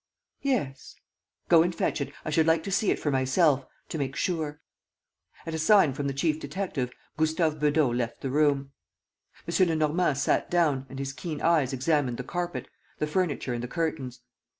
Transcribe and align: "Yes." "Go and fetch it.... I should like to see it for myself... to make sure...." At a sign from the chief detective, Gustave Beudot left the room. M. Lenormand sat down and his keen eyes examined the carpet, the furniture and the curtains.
"Yes." 0.41 0.95
"Go 1.47 1.61
and 1.61 1.75
fetch 1.75 2.01
it.... 2.01 2.11
I 2.25 2.31
should 2.31 2.47
like 2.47 2.63
to 2.63 2.71
see 2.71 2.89
it 2.89 2.97
for 2.97 3.11
myself... 3.11 3.67
to 3.89 3.99
make 3.99 4.15
sure...." 4.15 4.59
At 5.45 5.53
a 5.53 5.59
sign 5.59 5.93
from 5.93 6.07
the 6.07 6.13
chief 6.15 6.39
detective, 6.39 6.91
Gustave 7.17 7.59
Beudot 7.59 7.95
left 7.95 8.21
the 8.21 8.31
room. 8.31 8.71
M. 9.47 9.67
Lenormand 9.67 10.17
sat 10.17 10.49
down 10.49 10.87
and 10.89 10.97
his 10.97 11.13
keen 11.13 11.39
eyes 11.43 11.71
examined 11.71 12.17
the 12.17 12.23
carpet, 12.23 12.67
the 12.97 13.05
furniture 13.05 13.53
and 13.53 13.61
the 13.61 13.67
curtains. 13.67 14.21